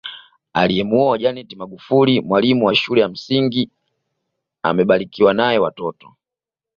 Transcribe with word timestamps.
Amemuoa 0.53 1.17
Janet 1.17 1.55
Magufuli 1.57 2.21
mwalimu 2.21 2.65
wa 2.65 2.75
shule 2.75 3.01
ya 3.01 3.07
msingi 3.09 3.69
na 4.63 4.69
amebarikiwa 4.69 5.33
nae 5.33 5.57
watoto 5.59 6.15